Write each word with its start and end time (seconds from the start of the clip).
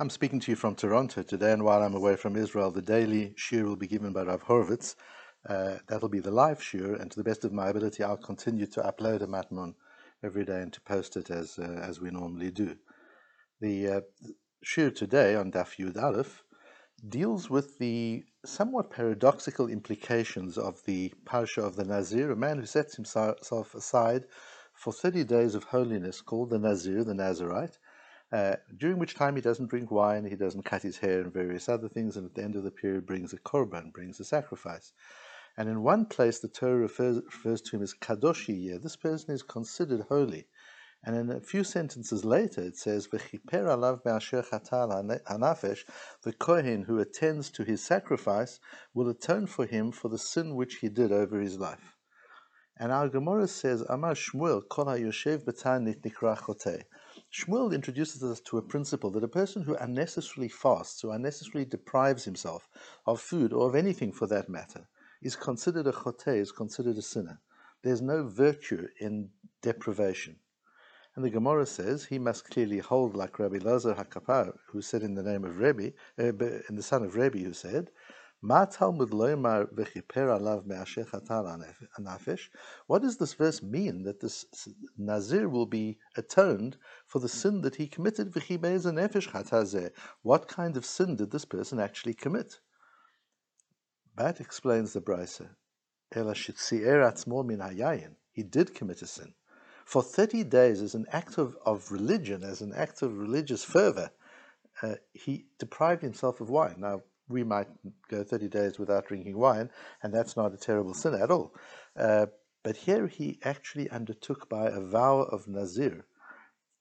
I'm 0.00 0.08
speaking 0.08 0.40
to 0.40 0.50
you 0.50 0.56
from 0.56 0.76
Toronto 0.76 1.22
today, 1.22 1.52
and 1.52 1.62
while 1.62 1.82
I'm 1.82 1.94
away 1.94 2.16
from 2.16 2.34
Israel, 2.34 2.70
the 2.70 2.80
daily 2.80 3.34
shiur 3.36 3.64
will 3.64 3.76
be 3.76 3.86
given 3.86 4.14
by 4.14 4.22
Rav 4.22 4.40
Horowitz. 4.40 4.96
Uh, 5.46 5.76
that'll 5.88 6.08
be 6.08 6.20
the 6.20 6.30
live 6.30 6.60
shiur, 6.60 6.98
and 6.98 7.10
to 7.10 7.18
the 7.18 7.22
best 7.22 7.44
of 7.44 7.52
my 7.52 7.68
ability, 7.68 8.02
I'll 8.02 8.16
continue 8.16 8.64
to 8.68 8.80
upload 8.80 9.20
a 9.20 9.26
matmon 9.26 9.74
every 10.24 10.46
day 10.46 10.62
and 10.62 10.72
to 10.72 10.80
post 10.80 11.18
it 11.18 11.28
as 11.28 11.58
uh, 11.58 11.82
as 11.86 12.00
we 12.00 12.10
normally 12.10 12.50
do. 12.50 12.76
The 13.60 13.88
uh, 13.88 14.00
shiur 14.64 14.94
today 14.94 15.34
on 15.34 15.52
Daf 15.52 15.76
Yud 15.76 16.02
Aleph 16.02 16.44
deals 17.06 17.50
with 17.50 17.76
the 17.78 18.24
somewhat 18.42 18.90
paradoxical 18.90 19.68
implications 19.68 20.56
of 20.56 20.82
the 20.86 21.12
parsha 21.26 21.62
of 21.62 21.76
the 21.76 21.84
Nazir, 21.84 22.30
a 22.30 22.36
man 22.36 22.58
who 22.58 22.64
sets 22.64 22.96
himself 22.96 23.74
aside 23.74 24.24
for 24.72 24.94
30 24.94 25.24
days 25.24 25.54
of 25.54 25.64
holiness 25.64 26.22
called 26.22 26.48
the 26.48 26.58
Nazir, 26.58 27.04
the 27.04 27.12
Nazarite, 27.12 27.76
uh, 28.32 28.56
during 28.76 28.98
which 28.98 29.14
time 29.14 29.34
he 29.34 29.42
doesn't 29.42 29.70
drink 29.70 29.90
wine, 29.90 30.24
he 30.24 30.36
doesn't 30.36 30.64
cut 30.64 30.82
his 30.82 30.98
hair, 30.98 31.20
and 31.20 31.32
various 31.32 31.68
other 31.68 31.88
things, 31.88 32.16
and 32.16 32.26
at 32.26 32.34
the 32.34 32.42
end 32.42 32.56
of 32.56 32.62
the 32.62 32.70
period 32.70 33.06
brings 33.06 33.32
a 33.32 33.38
korban, 33.38 33.92
brings 33.92 34.20
a 34.20 34.24
sacrifice. 34.24 34.92
And 35.56 35.68
in 35.68 35.82
one 35.82 36.06
place, 36.06 36.38
the 36.38 36.48
Torah 36.48 36.76
refers, 36.76 37.16
refers 37.24 37.60
to 37.62 37.76
him 37.76 37.82
as 37.82 37.92
Kadoshi 37.92 38.80
This 38.80 38.96
person 38.96 39.34
is 39.34 39.42
considered 39.42 40.02
holy. 40.08 40.46
And 41.02 41.16
in 41.16 41.30
a 41.30 41.40
few 41.40 41.64
sentences 41.64 42.24
later, 42.24 42.62
it 42.62 42.76
says, 42.76 43.08
the 43.08 43.20
Kohen 46.38 46.82
who 46.82 46.98
attends 46.98 47.50
to 47.50 47.64
his 47.64 47.82
sacrifice 47.82 48.60
will 48.92 49.08
atone 49.08 49.46
for 49.46 49.64
him 49.64 49.92
for 49.92 50.08
the 50.08 50.18
sin 50.18 50.54
which 50.54 50.76
he 50.76 50.88
did 50.90 51.10
over 51.10 51.40
his 51.40 51.58
life. 51.58 51.96
And 52.78 52.92
our 52.92 53.08
Gemara 53.08 53.48
says, 53.48 53.80
Amar 53.88 54.14
Shmuel, 54.14 54.68
kol 54.68 54.84
ha'yoshev 54.86 55.44
b'tanit 55.44 56.02
nikra. 56.02 56.36
Shmuel 57.32 57.72
introduces 57.72 58.24
us 58.24 58.40
to 58.40 58.58
a 58.58 58.62
principle 58.62 59.10
that 59.12 59.22
a 59.22 59.28
person 59.28 59.62
who 59.62 59.76
unnecessarily 59.76 60.48
fasts, 60.48 61.00
who 61.00 61.12
unnecessarily 61.12 61.64
deprives 61.64 62.24
himself 62.24 62.68
of 63.06 63.20
food 63.20 63.52
or 63.52 63.68
of 63.68 63.76
anything 63.76 64.10
for 64.10 64.26
that 64.26 64.48
matter, 64.48 64.88
is 65.22 65.36
considered 65.36 65.86
a 65.86 65.92
choteh, 65.92 66.40
is 66.40 66.50
considered 66.50 66.98
a 66.98 67.02
sinner. 67.02 67.40
There's 67.82 68.02
no 68.02 68.26
virtue 68.26 68.88
in 68.98 69.30
deprivation. 69.62 70.40
And 71.14 71.24
the 71.24 71.30
Gemara 71.30 71.66
says 71.66 72.04
he 72.04 72.18
must 72.18 72.50
clearly 72.50 72.78
hold 72.78 73.14
like 73.14 73.38
Rabbi 73.38 73.58
Lazar 73.58 73.94
Hakapar, 73.94 74.58
who 74.66 74.82
said 74.82 75.02
in 75.02 75.14
the 75.14 75.22
name 75.22 75.44
of 75.44 75.56
Rebbe, 75.56 75.92
uh, 76.18 76.32
in 76.68 76.74
the 76.74 76.82
son 76.82 77.04
of 77.04 77.14
Rebbe, 77.14 77.38
who 77.38 77.52
said, 77.52 77.90
what 78.42 78.70
does 83.02 83.16
this 83.18 83.34
verse 83.34 83.62
mean 83.62 84.02
that 84.04 84.20
this 84.20 84.46
Nazir 84.96 85.48
will 85.48 85.66
be 85.66 85.98
atoned 86.16 86.78
for 87.06 87.18
the 87.18 87.28
sin 87.28 87.60
that 87.60 87.76
he 87.76 87.86
committed? 87.86 88.34
What 90.22 90.48
kind 90.48 90.76
of 90.76 90.86
sin 90.86 91.16
did 91.16 91.30
this 91.30 91.44
person 91.44 91.78
actually 91.78 92.14
commit? 92.14 92.60
That 94.16 94.40
explains 94.40 94.94
the 94.94 95.02
Brisa. 95.02 95.50
He 98.32 98.42
did 98.42 98.74
commit 98.74 99.02
a 99.02 99.06
sin. 99.06 99.34
For 99.84 100.02
30 100.02 100.44
days, 100.44 100.80
as 100.80 100.94
an 100.94 101.06
act 101.12 101.36
of, 101.36 101.58
of 101.66 101.92
religion, 101.92 102.42
as 102.42 102.62
an 102.62 102.72
act 102.72 103.02
of 103.02 103.18
religious 103.18 103.64
fervor, 103.64 104.10
uh, 104.82 104.94
he 105.12 105.46
deprived 105.58 106.00
himself 106.02 106.40
of 106.40 106.48
wine. 106.48 106.76
Now, 106.78 107.02
we 107.30 107.44
might 107.44 107.68
go 108.08 108.22
30 108.24 108.48
days 108.48 108.78
without 108.78 109.06
drinking 109.06 109.38
wine, 109.38 109.70
and 110.02 110.12
that's 110.12 110.36
not 110.36 110.52
a 110.52 110.56
terrible 110.56 110.94
sin 110.94 111.14
at 111.14 111.30
all. 111.30 111.54
Uh, 111.96 112.26
but 112.62 112.76
here 112.76 113.06
he 113.06 113.38
actually 113.42 113.88
undertook 113.88 114.48
by 114.48 114.66
a 114.66 114.80
vow 114.80 115.20
of 115.20 115.48
Nazir, 115.48 116.04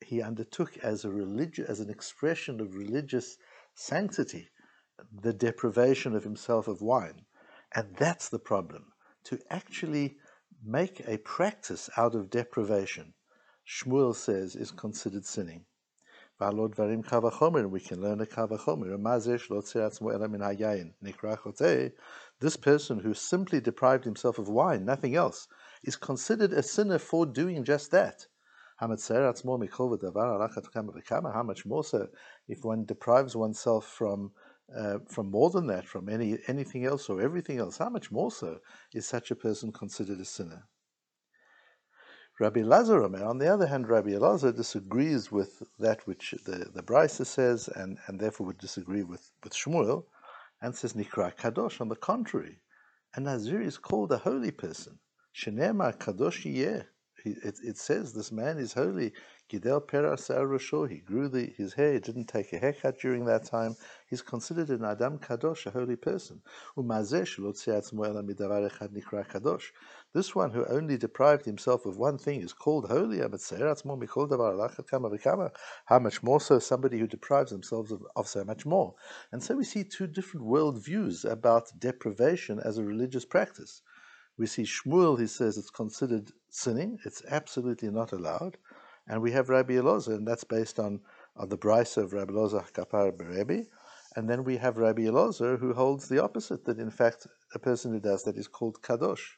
he 0.05 0.21
undertook 0.21 0.77
as 0.79 1.05
a 1.05 1.09
religion, 1.09 1.65
as 1.67 1.79
an 1.79 1.89
expression 1.89 2.59
of 2.59 2.75
religious 2.75 3.37
sanctity, 3.75 4.49
the 5.21 5.33
deprivation 5.33 6.15
of 6.15 6.23
himself 6.23 6.67
of 6.67 6.81
wine. 6.81 7.25
And 7.73 7.95
that's 7.95 8.29
the 8.29 8.39
problem. 8.39 8.91
To 9.25 9.39
actually 9.49 10.17
make 10.63 11.01
a 11.07 11.17
practice 11.19 11.89
out 11.95 12.15
of 12.15 12.29
deprivation, 12.29 13.13
Shmuel 13.67 14.15
says, 14.15 14.55
is 14.55 14.71
considered 14.71 15.25
sinning. 15.25 15.65
ועל 16.41 16.55
דברים 16.71 17.01
קל 17.01 17.25
וחומר, 17.25 17.65
we 17.73 17.79
can 17.87 17.97
learn 17.97 18.21
a 18.21 18.35
קל 18.35 18.45
וחומר, 18.49 18.97
מה 18.97 19.19
זה 19.19 19.37
שלא 19.37 19.55
הוציא 19.55 19.83
עצמו 19.83 20.11
אלא 20.11 20.27
מן 20.27 20.41
היין, 20.41 20.91
נקרא 21.01 21.35
חוטא, 21.35 21.87
this 22.41 22.55
person 22.55 22.99
who 22.99 23.13
simply 23.13 23.59
deprived 23.59 24.05
himself 24.05 24.39
of 24.39 24.47
wine, 24.47 24.85
nothing 24.85 25.15
else, 25.15 25.47
is 25.83 25.95
considered 25.95 26.53
a 26.53 26.63
sinner 26.63 26.99
for 26.99 27.25
doing 27.25 27.63
just 27.63 27.91
that. 27.91 28.27
עצמו 28.81 29.57
מכל 29.57 29.83
ודבר, 29.83 30.47
כמה 30.71 30.91
וכמה, 30.95 31.33
how 31.33 31.43
much 31.43 31.65
more 31.65 31.83
so, 31.83 32.07
if 32.47 32.63
one 32.63 32.85
deprives 32.85 33.35
oneself 33.35 33.85
from 33.85 34.31
uh, 34.73 34.99
from 35.07 35.31
more 35.31 35.49
than 35.49 35.67
that, 35.67 35.85
from 35.85 36.07
any 36.09 36.37
anything 36.47 36.85
else 36.85 37.09
or 37.09 37.19
everything 37.21 37.57
else, 37.57 37.77
how 37.77 37.89
much 37.89 38.11
more 38.11 38.31
so 38.31 38.59
is 38.93 39.05
such 39.05 39.31
a 39.31 39.35
person 39.35 39.71
considered 39.71 40.19
a 40.19 40.25
sinner? 40.25 40.67
Rabbi 42.39 42.61
Lazar 42.61 43.03
on 43.03 43.37
the 43.37 43.53
other 43.53 43.67
hand, 43.67 43.89
Rabbi 43.89 44.11
Elazar 44.11 44.55
disagrees 44.55 45.29
with 45.29 45.61
that 45.77 46.07
which 46.07 46.33
the, 46.45 46.69
the 46.73 46.81
Brisa 46.81 47.25
says 47.25 47.67
and, 47.67 47.97
and 48.07 48.17
therefore 48.17 48.47
would 48.47 48.57
disagree 48.57 49.03
with, 49.03 49.29
with 49.43 49.53
Shmuel 49.53 50.05
and 50.61 50.73
says 50.73 50.93
Nikra 50.93 51.35
Kadosh. 51.35 51.81
On 51.81 51.89
the 51.89 51.97
contrary, 51.97 52.61
a 53.13 53.19
Nazir 53.19 53.61
is 53.61 53.77
called 53.77 54.13
a 54.13 54.17
holy 54.17 54.51
person. 54.51 54.99
Shenema 55.35 55.97
Kadosh 55.97 56.45
Yeh. 56.45 56.83
It, 57.25 57.59
it 57.61 57.77
says 57.77 58.13
this 58.13 58.31
man 58.31 58.57
is 58.57 58.71
holy. 58.71 59.11
Gidel 59.49 59.81
Peras 59.87 60.29
Rosho, 60.29 60.87
he 60.87 60.99
grew 60.99 61.27
the, 61.27 61.47
his 61.57 61.73
hair, 61.73 61.93
he 61.93 61.99
didn't 61.99 62.27
take 62.27 62.53
a 62.53 62.59
haircut 62.59 62.99
during 62.99 63.25
that 63.25 63.45
time. 63.45 63.75
He's 64.07 64.21
considered 64.21 64.69
an 64.69 64.85
Adam 64.85 65.17
Kadosh, 65.17 65.65
a 65.65 65.71
holy 65.71 65.95
person. 65.95 66.43
This 70.13 70.35
one 70.35 70.51
who 70.51 70.65
only 70.65 70.97
deprived 70.97 71.45
himself 71.45 71.85
of 71.87 71.97
one 71.97 72.19
thing 72.19 72.41
is 72.41 72.53
called 72.53 72.87
holy. 72.89 73.21
How 75.85 75.99
much 75.99 76.23
more 76.23 76.41
so 76.41 76.59
somebody 76.59 76.99
who 76.99 77.07
deprives 77.07 77.49
themselves 77.49 77.91
of, 77.91 78.05
of 78.15 78.27
so 78.27 78.43
much 78.43 78.67
more? 78.67 78.93
And 79.31 79.43
so 79.43 79.55
we 79.55 79.63
see 79.63 79.83
two 79.83 80.05
different 80.05 80.45
worldviews 80.45 81.25
about 81.25 81.71
deprivation 81.79 82.59
as 82.59 82.77
a 82.77 82.83
religious 82.83 83.25
practice. 83.25 83.81
We 84.37 84.45
see 84.45 84.63
Shmuel, 84.63 85.19
he 85.19 85.27
says 85.27 85.57
it's 85.57 85.69
considered 85.69 86.31
sinning, 86.49 86.99
it's 87.03 87.23
absolutely 87.27 87.89
not 87.89 88.13
allowed. 88.13 88.57
And 89.09 89.21
we 89.21 89.31
have 89.31 89.49
Rabbi 89.49 89.73
Elazar, 89.73 90.15
and 90.15 90.27
that's 90.27 90.43
based 90.43 90.79
on, 90.79 91.01
on 91.35 91.49
the 91.49 91.57
Brisa 91.57 92.03
of 92.03 92.13
Rabbi 92.13 92.31
Elazar 92.31 92.71
Kapar 92.71 93.11
Berebi. 93.11 93.65
And 94.15 94.29
then 94.29 94.43
we 94.43 94.57
have 94.57 94.77
Rabbi 94.77 95.01
Elazar, 95.01 95.59
who 95.59 95.73
holds 95.73 96.07
the 96.07 96.23
opposite, 96.23 96.63
that 96.65 96.79
in 96.79 96.91
fact 96.91 97.27
a 97.53 97.59
person 97.59 97.91
who 97.91 97.99
does 97.99 98.23
that 98.23 98.37
is 98.37 98.47
called 98.47 98.81
Kadosh. 98.81 99.37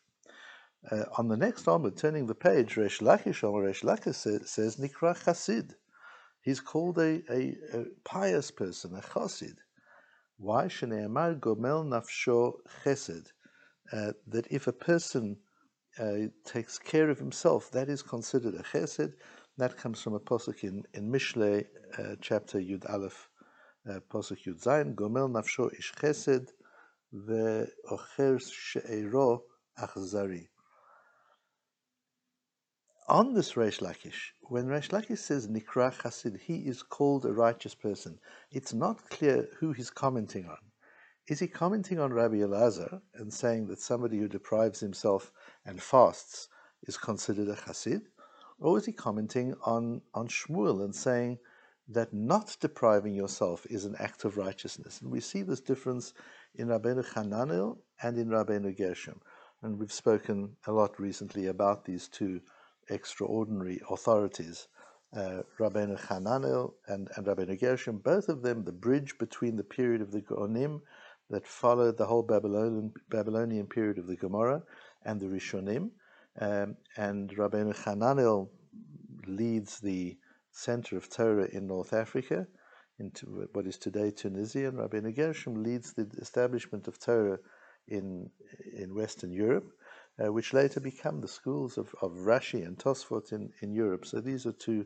Uh, 0.92 1.04
on 1.18 1.28
the 1.28 1.38
next 1.38 1.66
Amud, 1.66 1.96
turning 1.98 2.28
the 2.28 2.36
page, 2.36 2.76
Resh 2.76 3.00
Lakish, 3.00 3.44
or 3.44 3.64
Resh 3.64 3.82
Lakish 3.82 4.16
says, 4.16 4.50
says 4.50 4.76
Nikra 4.78 5.16
Chasid. 5.24 5.76
He's 6.42 6.60
called 6.60 6.98
a, 6.98 7.22
a, 7.32 7.56
a 7.74 7.86
pious 8.04 8.52
person, 8.52 8.96
a 8.96 9.02
Chasid. 9.02 9.58
Why? 10.38 10.66
Shneemar 10.66 11.40
Gomel 11.40 11.86
Nafsho 11.86 12.54
Chesed. 12.84 13.28
Uh, 13.94 14.14
that 14.28 14.48
if 14.50 14.68
a 14.68 14.74
person 14.74 15.38
uh, 16.00 16.30
takes 16.46 16.80
care 16.80 17.10
of 17.10 17.20
himself, 17.20 17.70
that 17.72 17.90
is 17.90 18.02
considered 18.02 18.56
a 18.56 18.64
Chesed. 18.64 19.14
That 19.58 19.78
comes 19.78 20.02
from 20.02 20.14
a 20.14 20.20
posuk 20.20 20.64
in, 20.64 20.84
in 20.94 21.12
Mishle, 21.12 21.66
uh, 21.98 22.16
chapter 22.22 22.60
Yud 22.60 22.90
Aleph, 22.90 23.30
uh, 23.90 24.00
posuk 24.10 24.46
Yud 24.46 24.64
Zayin, 24.64 24.96
Gomel 24.96 25.30
nafsho 25.30 25.72
ish 25.78 25.94
chesed 25.94 26.48
ve'ocher 27.14 28.40
she'ero 28.42 29.44
achzari. 29.78 30.48
On 33.10 33.34
this 33.34 33.54
Reish 33.54 33.82
Lakish, 33.82 34.32
when 34.44 34.68
Reish 34.68 34.90
Lakish 34.90 35.18
says 35.18 35.50
Nikra 35.50 35.92
Chasid, 35.92 36.40
he 36.40 36.60
is 36.60 36.82
called 36.82 37.26
a 37.26 37.34
righteous 37.34 37.76
person. 37.76 38.18
It's 38.52 38.74
not 38.74 39.10
clear 39.10 39.50
who 39.60 39.74
he's 39.74 39.90
commenting 39.90 40.46
on. 40.46 40.60
Is 41.28 41.40
he 41.40 41.48
commenting 41.48 42.00
on 42.00 42.14
Rabbi 42.14 42.36
Elazar 42.36 43.02
and 43.16 43.34
saying 43.34 43.68
that 43.68 43.82
somebody 43.82 44.18
who 44.18 44.30
deprives 44.30 44.80
himself 44.80 45.34
and 45.66 45.82
fasts 45.82 46.48
is 46.84 46.98
considered 46.98 47.50
a 47.50 47.56
Chasid? 47.58 48.08
Or 48.62 48.78
is 48.78 48.86
he 48.86 48.92
commenting 48.92 49.56
on, 49.66 50.02
on 50.14 50.28
Shmuel 50.28 50.84
and 50.84 50.96
saying 50.96 51.40
that 51.90 52.14
not 52.14 52.56
depriving 52.62 53.16
yourself 53.16 53.66
is 53.70 53.86
an 53.86 53.96
act 53.98 54.24
of 54.24 54.38
righteousness? 54.38 55.02
And 55.02 55.12
we 55.12 55.20
see 55.20 55.42
this 55.42 55.62
difference 55.62 56.14
in 56.54 56.68
Rabbeinu 56.68 57.04
Hananel 57.14 57.80
and 58.04 58.20
in 58.20 58.30
Rabbeinu 58.30 58.78
Gershom. 58.78 59.20
And 59.64 59.80
we've 59.80 59.92
spoken 59.92 60.56
a 60.68 60.72
lot 60.72 61.00
recently 61.00 61.48
about 61.48 61.86
these 61.86 62.08
two 62.08 62.40
extraordinary 62.90 63.82
authorities, 63.90 64.68
uh, 65.16 65.42
Rabbeinu 65.60 66.00
Hananel 66.00 66.74
and, 66.88 67.10
and 67.16 67.26
Rabbeinu 67.26 67.60
Gershom, 67.60 67.98
both 67.98 68.30
of 68.30 68.44
them 68.44 68.64
the 68.64 68.72
bridge 68.72 69.18
between 69.18 69.56
the 69.56 69.64
period 69.64 70.02
of 70.02 70.12
the 70.12 70.22
Geonim 70.22 70.82
that 71.32 71.48
followed 71.48 71.98
the 71.98 72.06
whole 72.06 72.24
Babylonian, 72.24 72.94
Babylonian 73.10 73.66
period 73.66 73.98
of 73.98 74.06
the 74.06 74.16
Gemara 74.16 74.62
and 75.04 75.20
the 75.20 75.28
Rishonim, 75.28 75.90
um, 76.40 76.76
and 76.98 77.30
Rabbeinu 77.30 77.76
Hananel 77.84 78.50
leads 79.28 79.80
the 79.80 80.18
Center 80.52 80.98
of 80.98 81.10
Torah 81.10 81.48
in 81.52 81.68
North 81.68 81.94
Africa. 81.94 82.48
into 83.00 83.48
what 83.54 83.66
is 83.66 83.78
today 83.78 84.12
Tunisia, 84.12 84.68
and 84.68 84.78
Rabbeinu 84.78 85.16
Gershom 85.16 85.64
leads 85.64 85.94
the 85.94 86.08
establishment 86.20 86.88
of 86.88 87.00
Torah 87.00 87.40
in 87.88 88.30
in 88.74 88.94
Western 88.94 89.32
Europe, 89.32 89.72
uh, 90.24 90.32
which 90.32 90.54
later 90.54 90.80
become 90.80 91.20
the 91.20 91.28
schools 91.28 91.78
of, 91.78 91.94
of 92.02 92.12
Rashi 92.12 92.66
and 92.66 92.78
Tosfot 92.78 93.32
in, 93.32 93.52
in 93.62 93.74
Europe. 93.74 94.06
So 94.06 94.22
these 94.22 94.46
are 94.46 94.52
two 94.54 94.86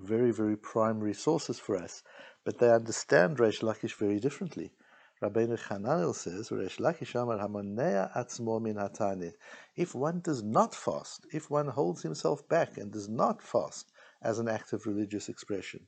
very, 0.00 0.32
very 0.32 0.56
primary 0.56 1.14
sources 1.14 1.58
for 1.58 1.76
us, 1.76 2.02
but 2.44 2.58
they 2.58 2.70
understand 2.70 3.38
Reish 3.38 3.60
Lakish 3.62 3.96
very 3.96 4.20
differently. 4.20 4.72
Rabbeinu 5.22 5.58
Hananel 5.58 6.14
says, 6.14 6.48
Reish 6.48 6.78
Lakish 6.78 7.14
Amar 7.14 7.36
Hamonea 7.36 8.10
Atzmo 8.16 8.58
Min 8.58 8.76
Hatanit. 8.76 9.34
If 9.76 9.94
one 9.94 10.20
does 10.20 10.42
not 10.42 10.74
fast, 10.74 11.26
if 11.30 11.50
one 11.50 11.68
holds 11.68 12.00
himself 12.00 12.48
back 12.48 12.78
and 12.78 12.90
does 12.90 13.06
not 13.06 13.42
fast 13.42 13.92
as 14.22 14.38
an 14.38 14.48
act 14.48 14.72
of 14.72 14.86
religious 14.86 15.28
expression, 15.28 15.86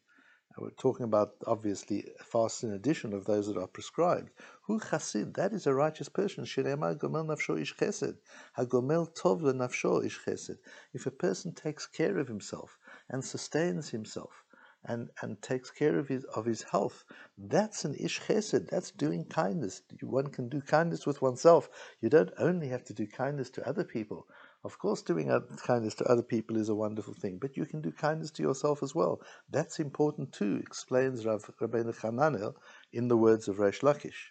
we're 0.58 0.68
talking 0.72 1.04
about 1.04 1.36
obviously 1.46 2.12
fasts 2.22 2.62
in 2.62 2.74
addition 2.74 3.14
of 3.14 3.24
those 3.24 3.46
that 3.46 3.56
are 3.56 3.66
prescribed. 3.66 4.28
Who 4.64 4.78
chasid? 4.78 5.32
That 5.32 5.54
is 5.54 5.66
a 5.66 5.72
righteous 5.72 6.10
person. 6.10 6.44
Shirema 6.44 6.98
gomel 6.98 7.24
nafsho 7.24 7.58
ish 7.58 7.74
chesed. 7.74 8.18
Hagomel 8.58 9.14
tov 9.16 9.40
nafsho 9.40 10.04
ish 10.04 10.20
chesed. 10.26 10.58
If 10.92 11.06
a 11.06 11.10
person 11.10 11.54
takes 11.54 11.86
care 11.86 12.18
of 12.18 12.28
himself 12.28 12.76
and 13.08 13.24
sustains 13.24 13.88
himself 13.88 14.41
and, 14.84 15.10
and 15.20 15.40
takes 15.40 15.70
care 15.70 15.98
of 15.98 16.08
his 16.08 16.24
of 16.24 16.44
his 16.44 16.62
health, 16.62 17.04
that's 17.38 17.84
an 17.84 17.94
ish 17.94 18.20
chesed. 18.20 18.68
That's 18.68 18.90
doing 18.90 19.24
kindness. 19.24 19.82
One 20.02 20.28
can 20.28 20.48
do 20.48 20.60
kindness 20.60 21.06
with 21.06 21.22
oneself. 21.22 21.68
You 22.00 22.08
don't 22.08 22.32
only 22.38 22.68
have 22.68 22.84
to 22.84 22.94
do 22.94 23.06
kindness 23.06 23.50
to 23.50 23.68
other 23.68 23.84
people. 23.84 24.26
Of 24.64 24.78
course, 24.78 25.02
doing 25.02 25.28
kindness 25.66 25.94
to 25.96 26.04
other 26.04 26.22
people 26.22 26.56
is 26.56 26.68
a 26.68 26.74
wonderful 26.74 27.14
thing, 27.14 27.38
but 27.40 27.56
you 27.56 27.66
can 27.66 27.80
do 27.80 27.90
kindness 27.90 28.30
to 28.32 28.42
yourself 28.42 28.82
as 28.82 28.94
well. 28.94 29.20
That's 29.50 29.80
important 29.80 30.32
too, 30.32 30.60
explains 30.62 31.26
Rav, 31.26 31.42
Rabbeinu 31.60 31.96
Hananel 31.96 32.54
in 32.92 33.08
the 33.08 33.16
words 33.16 33.48
of 33.48 33.56
Reish 33.56 33.82
Lakish. 33.82 34.30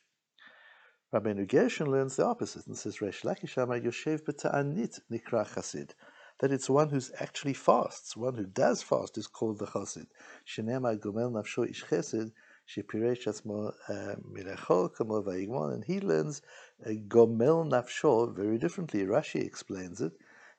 Rabbeinu 1.14 1.46
Gershom 1.46 1.90
learns 1.90 2.16
the 2.16 2.26
opposite 2.26 2.66
and 2.68 2.78
says, 2.78 3.00
Reish 3.00 3.24
Lakish 3.24 3.62
Amar 3.62 3.82
Yoshev 3.82 4.24
B'ta'anit 4.24 5.02
Nikra 5.12 5.46
Chasid. 5.54 5.94
That 6.42 6.52
it's 6.52 6.72
one 6.72 6.90
who's 6.90 7.12
actually 7.20 7.54
fasts, 7.54 8.18
one 8.18 8.34
who 8.34 8.48
does 8.48 8.82
fast 8.82 9.16
is 9.16 9.28
called 9.28 9.60
the 9.60 9.68
Chasid. 9.68 10.08
Shenema 10.44 11.00
Gomel 11.00 11.32
Nafsho 11.32 11.70
Ish 11.70 11.86
Chesed 11.86 12.32
Shepiresh 12.68 13.28
Atzmo 13.28 13.72
uh, 13.88 14.16
Mirecho 14.28 14.92
Kamo 14.92 15.22
Vayigmon, 15.22 15.76
and 15.76 15.86
he 15.86 16.00
learns 16.00 16.42
uh, 16.84 16.90
Gomel 17.08 17.70
Nafsho 17.70 18.36
very 18.36 18.58
differently. 18.58 19.04
Rashi 19.04 19.46
explains 19.46 20.02
it 20.02 20.14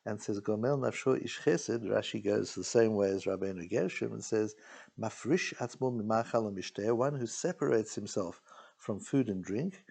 and 0.06 0.22
says 0.22 0.38
Gomel 0.38 0.78
Nafsho 0.78 1.20
Ish 1.20 1.40
Chesed. 1.40 1.82
Rashi 1.82 2.24
goes 2.24 2.54
the 2.54 2.62
same 2.62 2.94
way 2.94 3.08
as 3.10 3.24
Rabbeinu 3.24 3.68
Gershom 3.68 4.12
and 4.12 4.22
says 4.22 4.54
Mafrish 5.00 5.52
Atzmo 5.56 6.00
Mimachal 6.00 6.96
one 6.96 7.16
who 7.16 7.26
separates 7.26 7.96
himself 7.96 8.40
from 8.78 9.00
food 9.00 9.28
and 9.28 9.42
drink. 9.42 9.82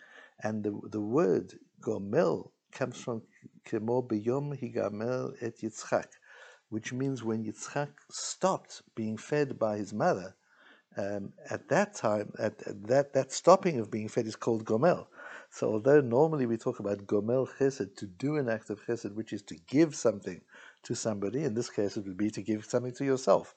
And 0.42 0.64
the, 0.64 0.80
the 0.90 1.02
word 1.02 1.60
Gomel 1.82 2.52
comes 2.72 3.00
from 3.02 3.22
Kemo 3.66 4.08
B'yom 4.08 4.58
Higamel 4.60 5.34
Et 5.42 5.58
Yitzchak, 5.58 6.08
which 6.70 6.94
means 6.94 7.24
when 7.24 7.44
Yitzchak 7.44 7.90
stopped 8.10 8.82
being 8.96 9.18
fed 9.18 9.60
by 9.60 9.78
his 9.78 9.94
mother, 9.94 10.36
um, 10.98 11.32
at 11.50 11.70
that 11.70 11.94
time, 11.94 12.34
at, 12.38 12.62
at, 12.68 12.88
that 12.88 13.14
that 13.14 13.32
stopping 13.32 13.80
of 13.80 13.90
being 13.90 14.10
fed 14.10 14.28
is 14.28 14.36
called 14.36 14.66
gomel. 14.66 15.08
So 15.50 15.72
although 15.74 16.02
normally 16.02 16.46
we 16.46 16.58
talk 16.58 16.80
about 16.80 17.06
gomel 17.06 17.48
chesed, 17.58 17.96
to 17.96 18.06
do 18.06 18.38
an 18.38 18.50
act 18.50 18.70
of 18.70 18.86
chesed, 18.86 19.14
which 19.16 19.32
is 19.32 19.42
to 19.44 19.56
give 19.68 19.96
something 19.96 20.42
to 20.84 20.96
somebody, 20.96 21.44
in 21.44 21.54
this 21.54 21.70
case 21.70 21.96
it 21.96 22.06
would 22.06 22.18
be 22.18 22.30
to 22.32 22.42
give 22.42 22.66
something 22.66 22.94
to 22.94 23.06
yourself. 23.06 23.56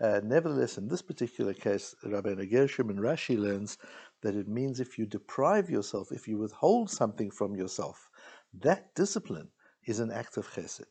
Uh, 0.00 0.20
nevertheless, 0.24 0.76
in 0.76 0.88
this 0.88 1.02
particular 1.02 1.54
case, 1.54 1.94
Rabbi 2.04 2.34
Gershom 2.46 2.90
and 2.90 2.98
Rashi 2.98 3.38
learns 3.38 3.78
that 4.22 4.34
it 4.34 4.48
means 4.48 4.80
if 4.80 4.98
you 4.98 5.06
deprive 5.06 5.70
yourself, 5.70 6.10
if 6.10 6.26
you 6.26 6.36
withhold 6.36 6.90
something 6.90 7.30
from 7.30 7.54
yourself, 7.54 8.10
that 8.60 8.94
discipline 8.94 9.48
is 9.84 10.00
an 10.00 10.10
act 10.10 10.36
of 10.36 10.46
chesed. 10.48 10.86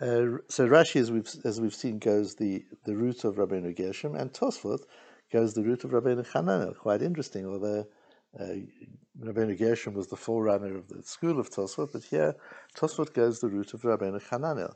Uh, 0.00 0.38
so 0.48 0.68
Rashi, 0.68 1.00
as 1.00 1.10
we've 1.10 1.28
as 1.44 1.60
we've 1.60 1.74
seen, 1.74 1.98
goes 1.98 2.34
the, 2.34 2.64
the 2.84 2.94
route 2.94 3.24
of 3.24 3.36
Rabbeinu 3.36 3.74
Gershom, 3.74 4.14
and 4.14 4.30
Tosfot 4.30 4.80
goes 5.32 5.54
the 5.54 5.62
route 5.62 5.84
of 5.84 5.92
Rabbeinu 5.92 6.26
Hananel. 6.32 6.76
Quite 6.76 7.00
interesting, 7.00 7.46
although 7.46 7.86
uh, 8.38 8.54
Rabbeinu 9.18 9.58
Gershom 9.58 9.94
was 9.94 10.08
the 10.08 10.16
forerunner 10.16 10.76
of 10.76 10.88
the 10.88 11.02
school 11.02 11.40
of 11.40 11.48
Tosfot, 11.48 11.92
but 11.92 12.04
here 12.04 12.34
Tosfot 12.76 13.14
goes 13.14 13.40
the 13.40 13.48
route 13.48 13.72
of 13.72 13.82
Rabbeinu 13.82 14.22
Hananel 14.28 14.74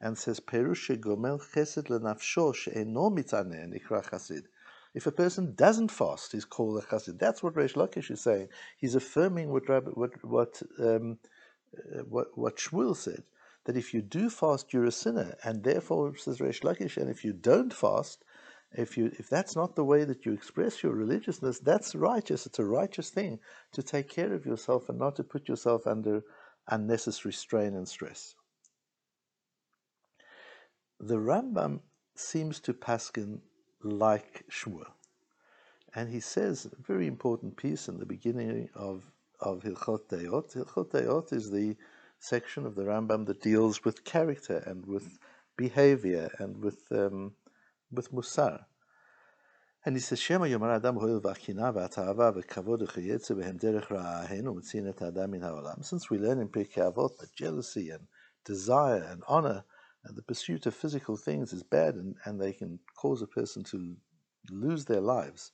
and 0.00 0.18
says 0.18 0.40
Perusha 0.40 0.96
Gomel 0.96 1.40
Chesed 1.40 1.88
lenafsho 1.88 2.54
she'eno 2.54 3.10
mitaneh 3.10 3.72
nikra 3.72 4.02
Chasid. 4.10 4.48
If 4.96 5.06
a 5.06 5.12
person 5.12 5.54
doesn't 5.54 5.90
fast, 5.90 6.32
he's 6.32 6.46
called 6.46 6.82
a 6.82 6.86
Chassid. 6.86 7.18
That's 7.18 7.42
what 7.42 7.52
Reish 7.54 7.74
Lakish 7.74 8.10
is 8.10 8.22
saying. 8.22 8.48
He's 8.78 8.94
affirming 8.94 9.52
what 9.52 9.68
what 9.94 10.24
what 10.24 10.62
um, 10.80 11.18
uh, 11.76 12.04
what, 12.08 12.28
what 12.34 12.56
Shmuel 12.56 12.96
said 12.96 13.22
that 13.66 13.76
if 13.76 13.92
you 13.92 14.00
do 14.00 14.30
fast, 14.30 14.72
you're 14.72 14.86
a 14.86 14.90
sinner, 14.90 15.36
and 15.44 15.62
therefore, 15.62 16.16
says 16.16 16.38
Reish 16.38 16.62
Lakish, 16.62 16.96
and 16.96 17.10
if 17.10 17.26
you 17.26 17.34
don't 17.34 17.74
fast, 17.74 18.24
if 18.72 18.96
you 18.96 19.12
if 19.18 19.28
that's 19.28 19.54
not 19.54 19.76
the 19.76 19.84
way 19.84 20.04
that 20.04 20.24
you 20.24 20.32
express 20.32 20.82
your 20.82 20.94
religiousness, 20.94 21.58
that's 21.58 21.94
righteous. 21.94 22.46
It's 22.46 22.58
a 22.58 22.64
righteous 22.64 23.10
thing 23.10 23.38
to 23.72 23.82
take 23.82 24.08
care 24.08 24.32
of 24.32 24.46
yourself 24.46 24.88
and 24.88 24.98
not 24.98 25.16
to 25.16 25.24
put 25.24 25.46
yourself 25.46 25.86
under 25.86 26.22
unnecessary 26.68 27.34
strain 27.34 27.74
and 27.74 27.86
stress. 27.86 28.34
The 30.98 31.16
Rambam 31.16 31.80
seems 32.14 32.60
to 32.60 32.72
paskin 32.72 33.40
like 33.82 34.44
Shmuel, 34.50 34.86
and 35.94 36.08
he 36.08 36.20
says 36.20 36.66
a 36.66 36.82
very 36.82 37.06
important 37.06 37.56
piece 37.56 37.88
in 37.88 37.98
the 37.98 38.06
beginning 38.06 38.68
of 38.74 39.04
of 39.40 39.62
Hilchot 39.62 40.08
Deot. 40.08 40.54
Hilchot 40.54 40.90
Deot 40.90 41.32
is 41.32 41.50
the 41.50 41.76
section 42.18 42.66
of 42.66 42.74
the 42.74 42.84
Rambam 42.84 43.26
that 43.26 43.42
deals 43.42 43.84
with 43.84 44.04
character 44.04 44.58
and 44.66 44.86
with 44.86 45.18
behavior 45.56 46.30
and 46.38 46.62
with 46.62 46.80
um, 46.90 47.32
with 47.92 48.12
musar. 48.12 48.64
And 49.84 49.94
he 49.94 50.00
says, 50.00 50.18
Shema 50.18 50.46
Yomar 50.46 50.74
Adam 50.74 50.96
Hoil 50.96 51.20
V'achina 51.20 51.72
V'atahava 51.72 52.34
V'kavod 52.34 52.82
V'chayetze 52.88 53.30
V'hem 53.30 53.60
Derech 53.60 53.86
Ra'ahenu 53.86 54.56
Mitzin 54.56 54.88
Et 54.88 55.00
Adam 55.00 55.30
Min 55.30 55.42
Ha'olam. 55.42 55.84
Since 55.84 56.10
we 56.10 56.18
learn 56.18 56.40
in 56.40 56.48
Pirkei 56.48 56.92
Avot 56.92 57.16
that 57.18 57.32
jealousy 57.34 57.90
and 57.90 58.08
desire 58.44 59.06
and 59.08 59.22
honor 59.28 59.64
the 60.14 60.22
pursuit 60.22 60.66
of 60.66 60.74
physical 60.74 61.16
things 61.16 61.52
is 61.52 61.62
bad 61.62 61.94
and, 61.96 62.14
and 62.24 62.40
they 62.40 62.52
can 62.52 62.78
cause 62.96 63.22
a 63.22 63.26
person 63.26 63.64
to 63.64 63.96
lose 64.50 64.84
their 64.84 65.00
lives. 65.00 65.52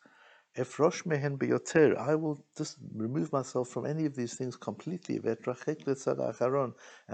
Efrosh 0.57 1.07
mehen 1.07 1.39
beyoter. 1.39 1.97
I 1.97 2.15
will 2.15 2.45
just 2.59 2.77
remove 2.95 3.33
myself 3.33 3.71
from 3.71 3.87
any 3.87 4.05
of 4.05 4.15
these 4.15 4.35
things 4.35 4.55
completely. 4.55 5.17
And 5.17 5.39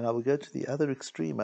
I 0.06 0.10
will 0.10 0.22
go 0.22 0.36
to 0.36 0.52
the 0.52 0.66
other 0.66 0.90
extreme. 0.90 1.38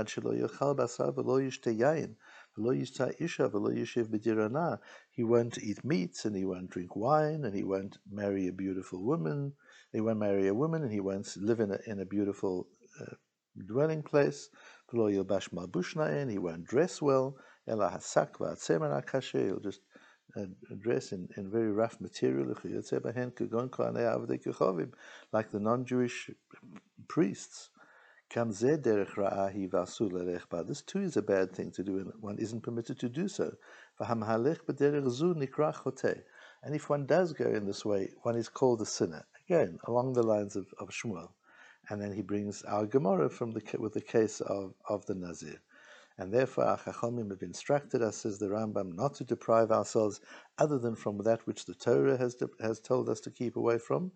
He 5.13 5.25
won't 5.25 5.59
eat 5.63 5.85
meat 5.85 6.25
and 6.25 6.37
he 6.37 6.45
won't 6.45 6.71
drink 6.71 6.97
wine 6.97 7.45
and 7.45 7.55
he 7.55 7.63
won't 7.63 7.99
marry 8.11 8.49
a 8.49 8.53
beautiful 8.53 9.01
woman. 9.05 9.53
He 9.93 10.01
won't 10.01 10.19
marry 10.19 10.49
a 10.49 10.55
woman 10.55 10.83
and 10.83 10.93
he 10.93 10.99
won't 11.01 11.37
live 11.37 11.61
in 11.61 11.71
a, 11.71 11.79
in 11.87 12.01
a 12.01 12.05
beautiful 12.05 12.67
uh, 13.01 13.15
dwelling 13.69 14.03
place. 14.03 14.49
He 14.91 16.39
won't 16.39 16.65
dress 16.65 17.03
well. 17.03 17.37
He'll 17.67 17.83
just 19.61 19.81
uh, 20.37 20.47
dress 20.79 21.13
in, 21.13 21.29
in 21.37 21.51
very 21.51 21.73
rough 21.73 22.01
material, 22.01 22.55
like 25.33 25.51
the 25.51 25.61
non-Jewish 25.61 26.31
priests. 27.09 27.71
This 28.35 28.63
too 30.83 31.01
is 31.01 31.17
a 31.17 31.23
bad 31.23 31.55
thing 31.55 31.71
to 31.73 31.85
do, 31.85 31.99
and 31.99 32.13
one 32.21 32.39
isn't 32.39 32.63
permitted 32.63 32.99
to 32.99 33.09
do 33.09 33.29
so. 33.29 33.53
And 34.01 34.25
if 36.75 36.91
one 36.91 37.07
does 37.07 37.33
go 37.33 37.45
in 37.45 37.67
this 37.67 37.85
way, 37.85 38.11
one 38.23 38.37
is 38.37 38.49
called 38.49 38.83
a 38.83 38.87
sinner. 38.87 39.25
Again, 39.49 39.79
along 39.85 40.15
the 40.15 40.23
lines 40.23 40.57
of, 40.57 40.67
of 40.79 40.89
Shmuel. 40.89 41.31
And 41.89 42.01
then 42.01 42.13
he 42.13 42.23
brings 42.23 42.63
our 42.63 42.87
Gemara 42.87 43.29
from 43.29 43.53
the, 43.53 43.63
with 43.79 43.93
the 43.93 44.01
case 44.01 44.41
of, 44.41 44.75
of 44.89 45.05
the 45.07 45.15
Nazir. 45.15 45.61
And 46.17 46.33
therefore, 46.33 46.65
our 46.65 46.79
Chachamim 46.79 47.31
have 47.31 47.43
instructed 47.43 48.01
us, 48.01 48.19
says 48.19 48.39
the 48.39 48.47
Rambam, 48.47 48.95
not 48.95 49.15
to 49.15 49.25
deprive 49.25 49.73
ourselves 49.73 50.21
other 50.59 50.79
than 50.79 50.95
from 50.95 51.19
that 51.19 51.47
which 51.47 51.65
the 51.65 51.75
Torah 51.75 52.17
has, 52.17 52.37
has 52.61 52.81
told 52.81 53.09
us 53.09 53.21
to 53.21 53.31
keep 53.31 53.57
away 53.57 53.79
from, 53.79 54.13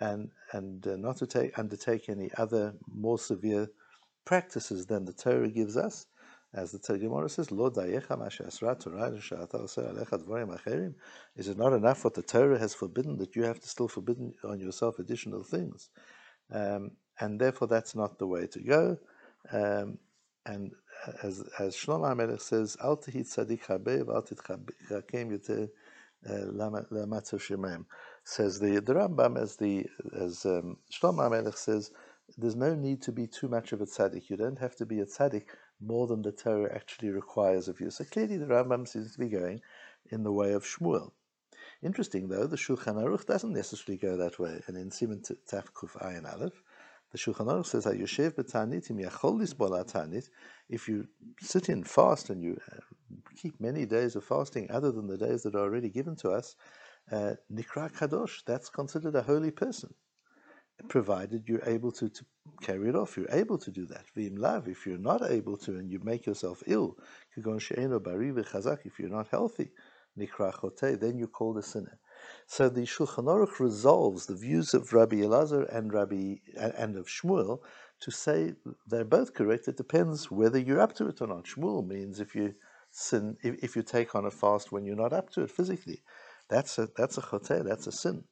and, 0.00 0.30
and 0.52 0.86
uh, 0.86 0.96
not 0.96 1.18
to 1.18 1.26
take, 1.26 1.58
undertake 1.58 2.08
any 2.08 2.30
other 2.38 2.74
more 2.90 3.18
severe 3.18 3.68
practices 4.24 4.86
than 4.86 5.04
the 5.04 5.12
Torah 5.12 5.50
gives 5.50 5.76
us. 5.76 6.06
As 6.54 6.70
the 6.70 6.98
Gemara 6.98 7.28
says, 7.28 7.50
Lo 7.50 7.66
Is 7.66 7.76
it 11.48 11.58
not 11.58 11.72
enough 11.72 12.04
what 12.04 12.14
the 12.14 12.22
Torah 12.22 12.58
has 12.58 12.74
forbidden 12.74 13.18
that 13.18 13.34
you 13.34 13.42
have 13.42 13.60
to 13.60 13.68
still 13.68 13.88
forbidden 13.88 14.32
on 14.44 14.60
yourself 14.60 15.00
additional 15.00 15.42
things? 15.42 15.90
Um, 16.52 16.92
and 17.20 17.40
therefore, 17.40 17.68
that's 17.68 17.94
not 17.94 18.18
the 18.18 18.26
way 18.26 18.46
to 18.46 18.60
go. 18.60 18.98
Um, 19.52 19.98
and 20.46 20.72
as 21.22 21.44
as 21.58 21.76
Shlomo 21.76 22.14
HaMelech 22.14 22.40
says, 22.40 22.76
"Al 22.82 22.96
tehit 22.96 23.26
tzadik 23.26 23.66
habe 23.66 24.04
v'al 24.04 24.26
titchakem 24.26 25.32
yoter 25.32 25.68
lamatzah 26.26 27.38
shemayim." 27.38 27.84
Says 28.24 28.58
the 28.58 28.80
the 28.80 28.94
Rambam 28.94 29.38
as 29.40 29.56
the 29.56 29.86
as 30.18 30.44
um, 30.44 30.78
Shlomo 30.92 31.30
HaMelech 31.30 31.56
says, 31.56 31.90
there's 32.38 32.56
no 32.56 32.74
need 32.74 33.02
to 33.02 33.12
be 33.12 33.26
too 33.26 33.48
much 33.48 33.72
of 33.72 33.80
a 33.80 33.86
tzaddik. 33.86 34.30
You 34.30 34.36
don't 34.36 34.58
have 34.58 34.76
to 34.76 34.86
be 34.86 35.00
a 35.00 35.06
tzaddik 35.06 35.46
more 35.80 36.06
than 36.06 36.22
the 36.22 36.32
Torah 36.32 36.74
actually 36.74 37.10
requires 37.10 37.68
of 37.68 37.80
you. 37.80 37.90
So 37.90 38.04
clearly, 38.04 38.38
the 38.38 38.46
Rambam 38.46 38.88
seems 38.88 39.12
to 39.12 39.18
be 39.18 39.28
going 39.28 39.60
in 40.10 40.22
the 40.22 40.32
way 40.32 40.52
of 40.52 40.64
Shmuel. 40.64 41.12
Interesting 41.82 42.28
though, 42.28 42.46
the 42.46 42.56
Shulchan 42.56 42.96
Aruch 42.96 43.26
doesn't 43.26 43.52
necessarily 43.52 43.98
go 43.98 44.16
that 44.16 44.38
way. 44.38 44.62
And 44.66 44.76
in 44.76 44.90
Siman 44.90 45.30
Taf 45.50 45.66
Kuf 45.72 45.92
Ayin 46.02 46.30
Aleph, 46.30 46.62
the 47.14 47.18
Shulchan 47.18 47.46
Aruch 47.46 47.66
says, 47.66 47.86
"Yoshev 47.86 48.32
b'tanit 48.32 48.90
im 48.90 48.98
yachol 48.98 49.38
lisbol 49.40 49.70
tanit." 49.88 50.28
If 50.68 50.88
you 50.88 51.06
sit 51.40 51.68
in 51.68 51.84
fast 51.84 52.28
and 52.28 52.42
you 52.42 52.58
uh, 52.72 52.80
keep 53.36 53.60
many 53.60 53.86
days 53.86 54.16
of 54.16 54.24
fasting 54.24 54.68
other 54.68 54.90
than 54.90 55.06
the 55.06 55.16
days 55.16 55.44
that 55.44 55.54
are 55.54 55.60
already 55.60 55.90
given 55.90 56.16
to 56.16 56.30
us, 56.30 56.56
uh, 57.12 57.34
nikra 57.52 57.92
kadosh. 57.92 58.42
That's 58.44 58.68
considered 58.68 59.14
a 59.14 59.22
holy 59.22 59.52
person, 59.52 59.94
provided 60.88 61.44
you're 61.46 61.68
able 61.68 61.92
to, 61.92 62.08
to 62.08 62.24
carry 62.62 62.88
it 62.88 62.96
off. 62.96 63.16
You're 63.16 63.30
able 63.30 63.58
to 63.58 63.70
do 63.70 63.86
that. 63.86 64.06
V'im 64.16 64.36
lav. 64.36 64.66
If 64.66 64.84
you're 64.84 64.98
not 64.98 65.22
able 65.22 65.56
to 65.58 65.76
and 65.76 65.88
you 65.88 66.00
make 66.02 66.26
yourself 66.26 66.64
ill, 66.66 66.96
kagon 67.38 67.60
shayno 67.60 68.00
bariv, 68.00 68.44
if 68.84 68.98
you're 68.98 69.08
not 69.08 69.28
healthy, 69.28 69.70
nikra 70.18 70.98
then 70.98 71.16
you're 71.16 71.28
called 71.28 71.58
a 71.58 71.62
sinner. 71.62 71.96
So 72.46 72.68
the 72.68 72.82
Shulchan 72.82 73.24
Aruch 73.24 73.58
resolves 73.58 74.26
the 74.26 74.36
views 74.36 74.74
of 74.74 74.92
Rabbi 74.92 75.16
Elazar 75.16 75.66
and 75.74 75.92
Rabbi 75.92 76.36
and 76.56 76.96
of 76.96 77.06
Shmuel 77.06 77.60
to 78.00 78.10
say 78.10 78.54
they're 78.86 79.04
both 79.04 79.34
correct. 79.34 79.68
It 79.68 79.76
depends 79.76 80.30
whether 80.30 80.58
you're 80.58 80.80
up 80.80 80.94
to 80.96 81.08
it 81.08 81.20
or 81.20 81.26
not. 81.26 81.44
Shmuel 81.44 81.86
means 81.86 82.20
if 82.20 82.34
you 82.34 82.54
sin, 82.90 83.36
if, 83.42 83.62
if 83.62 83.76
you 83.76 83.82
take 83.82 84.14
on 84.14 84.24
a 84.26 84.30
fast 84.30 84.72
when 84.72 84.84
you're 84.84 84.96
not 84.96 85.12
up 85.12 85.30
to 85.30 85.42
it 85.42 85.50
physically, 85.50 86.02
that's 86.48 86.78
a 86.78 86.88
that's 86.96 87.18
a 87.18 87.22
choteh, 87.22 87.64
that's 87.64 87.86
a 87.86 87.92
sin. 87.92 88.24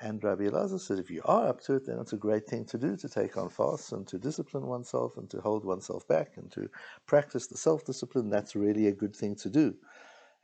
And 0.00 0.22
Rabbi 0.22 0.44
Elazar 0.44 0.78
says 0.78 0.98
if 0.98 1.10
you 1.10 1.22
are 1.24 1.48
up 1.48 1.60
to 1.62 1.74
it, 1.74 1.86
then 1.86 1.98
it's 1.98 2.12
a 2.12 2.18
great 2.18 2.46
thing 2.46 2.66
to 2.66 2.78
do 2.78 2.96
to 2.96 3.08
take 3.08 3.36
on 3.38 3.48
fasts 3.48 3.92
and 3.92 4.06
to 4.08 4.18
discipline 4.18 4.66
oneself 4.66 5.16
and 5.16 5.28
to 5.30 5.40
hold 5.40 5.64
oneself 5.64 6.06
back 6.06 6.32
and 6.36 6.52
to 6.52 6.68
practice 7.06 7.46
the 7.46 7.56
self 7.56 7.84
discipline. 7.84 8.28
That's 8.28 8.54
really 8.54 8.88
a 8.88 8.92
good 8.92 9.16
thing 9.16 9.36
to 9.36 9.50
do. 9.50 9.74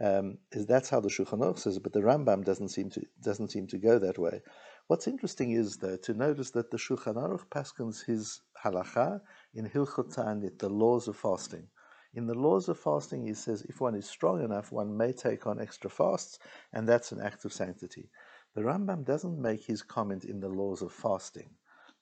Um, 0.03 0.39
is 0.51 0.67
that's 0.67 0.91
how 0.91 0.99
the 0.99 1.09
Shulchan 1.09 1.39
Aruch 1.39 1.61
says 1.61 1.77
it, 1.77 1.85
but 1.85 1.93
the 1.93 2.01
Rambam 2.01 2.45
doesn't 2.45 2.71
seem 2.71 2.91
to 2.91 3.03
doesn't 3.23 3.53
seem 3.53 3.69
to 3.69 3.79
go 3.79 4.01
that 4.01 4.19
way. 4.19 4.43
What's 4.89 5.07
interesting 5.07 5.53
is 5.53 5.77
though 5.77 5.97
to 5.99 6.13
notice 6.13 6.51
that 6.51 6.73
the 6.73 6.77
Shulchan 6.77 7.15
Aruch 7.15 7.47
paskins 7.51 8.05
his 8.05 8.41
halacha 8.65 9.21
in 9.55 9.71
Hilchot 9.71 10.13
Ta'anit, 10.13 10.59
the 10.59 10.69
laws 10.69 11.07
of 11.07 11.17
fasting. 11.17 11.69
In 12.15 12.27
the 12.27 12.35
laws 12.35 12.69
of 12.69 12.81
fasting, 12.81 13.25
he 13.25 13.35
says 13.35 13.63
if 13.63 13.81
one 13.81 13.95
is 13.95 14.09
strong 14.09 14.43
enough, 14.43 14.73
one 14.73 14.97
may 14.97 15.13
take 15.13 15.47
on 15.47 15.61
extra 15.61 15.89
fasts, 15.89 16.41
and 16.73 16.89
that's 16.89 17.13
an 17.13 17.21
act 17.21 17.45
of 17.45 17.53
sanctity. 17.53 18.11
The 18.55 18.63
Rambam 18.63 19.05
doesn't 19.05 19.41
make 19.41 19.65
his 19.65 19.83
comment 19.83 20.25
in 20.25 20.41
the 20.41 20.49
laws 20.49 20.83
of 20.83 20.91
fasting. 20.93 21.51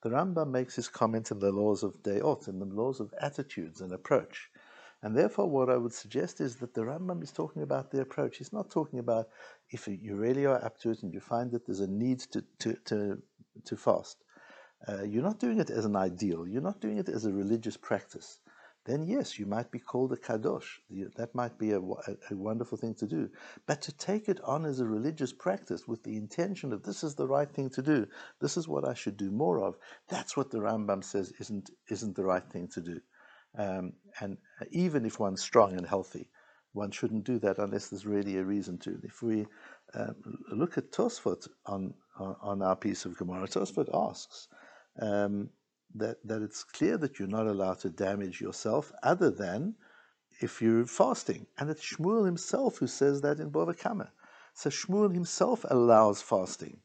The 0.02 0.09
Rambam 0.09 0.50
makes 0.50 0.75
his 0.75 0.88
comment 0.88 1.30
in 1.30 1.38
the 1.38 1.52
laws 1.52 1.83
of 1.83 2.02
deot, 2.02 2.49
in 2.49 2.59
the 2.59 2.64
laws 2.64 2.99
of 2.99 3.12
attitudes 3.21 3.83
and 3.83 3.92
approach. 3.92 4.50
And 5.02 5.16
therefore, 5.16 5.49
what 5.49 5.71
I 5.71 5.76
would 5.76 5.95
suggest 5.95 6.40
is 6.40 6.57
that 6.57 6.75
the 6.75 6.83
Rambam 6.83 7.23
is 7.23 7.33
talking 7.33 7.62
about 7.62 7.90
the 7.90 8.02
approach. 8.02 8.37
He's 8.37 8.52
not 8.52 8.71
talking 8.71 8.99
about 8.99 9.28
if 9.71 9.88
you 9.88 10.14
really 10.16 10.45
are 10.45 10.62
up 10.62 10.78
to 10.80 10.90
it 10.90 11.02
and 11.02 11.12
you 11.12 11.21
find 11.21 11.50
that 11.52 11.64
there's 11.64 11.80
a 11.80 11.87
need 11.87 12.21
to, 12.33 12.45
to, 12.59 12.75
to, 12.85 13.23
to 13.64 13.76
fast. 13.76 14.19
Uh, 14.87 15.02
you're 15.04 15.23
not 15.23 15.38
doing 15.38 15.59
it 15.59 15.71
as 15.71 15.85
an 15.85 15.97
ideal, 15.97 16.47
you're 16.47 16.62
not 16.62 16.80
doing 16.80 16.99
it 16.99 17.09
as 17.09 17.25
a 17.25 17.33
religious 17.33 17.76
practice. 17.76 18.40
Then, 18.87 19.07
yes, 19.07 19.38
you 19.38 19.45
might 19.45 19.71
be 19.71 19.78
called 19.78 20.12
a 20.12 20.16
kadosh. 20.16 20.80
That 21.16 21.35
might 21.35 21.59
be 21.59 21.73
a, 21.73 21.80
a, 21.80 22.16
a 22.30 22.35
wonderful 22.35 22.78
thing 22.78 22.95
to 22.95 23.07
do. 23.07 23.28
But 23.66 23.83
to 23.83 23.92
take 23.92 24.26
it 24.28 24.40
on 24.42 24.64
as 24.64 24.80
a 24.80 24.87
religious 24.87 25.35
practice 25.35 25.87
with 25.87 26.02
the 26.02 26.16
intention 26.16 26.73
of 26.73 26.83
this 26.83 27.04
is 27.04 27.14
the 27.14 27.26
right 27.26 27.50
thing 27.50 27.69
to 27.71 27.83
do, 27.83 28.07
this 28.40 28.57
is 28.57 28.66
what 28.66 28.88
I 28.88 28.95
should 28.95 29.19
do 29.19 29.30
more 29.30 29.62
of, 29.62 29.76
that's 30.09 30.35
what 30.35 30.50
the 30.50 30.61
Rambam 30.61 31.04
says 31.04 31.30
isn't, 31.38 31.71
isn't 31.90 32.16
the 32.16 32.25
right 32.25 32.47
thing 32.50 32.69
to 32.69 32.80
do. 32.80 33.00
Um, 33.57 33.95
and 34.21 34.38
even 34.71 35.04
if 35.04 35.19
one's 35.19 35.42
strong 35.42 35.76
and 35.76 35.87
healthy, 35.87 36.28
one 36.73 36.90
shouldn't 36.90 37.25
do 37.25 37.38
that 37.40 37.59
unless 37.59 37.88
there's 37.88 38.07
really 38.07 38.38
a 38.38 38.45
reason 38.45 38.78
to. 38.78 38.99
If 39.02 39.23
we 39.23 39.47
um, 39.95 40.14
look 40.52 40.78
at 40.78 40.92
Tosfot 40.92 41.49
on, 41.66 41.95
on, 42.19 42.62
our 42.62 42.76
piece 42.76 43.04
of 43.04 43.16
Gemara, 43.16 43.49
Tosfot 43.49 43.88
asks 43.92 44.49
um, 45.00 45.50
that 45.97 46.19
that 46.25 46.42
it's 46.42 46.62
clear 46.62 46.97
that 46.99 47.19
you're 47.19 47.28
not 47.28 47.49
allowed 47.49 47.80
to 47.80 47.90
damage 47.90 48.40
yourself 48.40 48.92
other 49.02 49.30
than 49.30 49.75
if 50.40 50.62
you're 50.62 50.87
fasting, 50.87 51.47
and 51.59 51.69
it's 51.71 51.85
Shmuel 51.85 52.25
himself 52.25 52.78
who 52.78 52.87
says 52.87 53.21
that 53.23 53.40
in 53.40 53.50
Bava 53.50 53.76
Kama. 53.76 54.11
So 54.54 54.71
Shmuel 54.71 55.12
himself 55.12 55.64
allows 55.69 56.23
fasting. 56.23 56.80